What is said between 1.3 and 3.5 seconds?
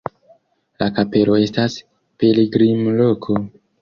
estas pilgrimloko.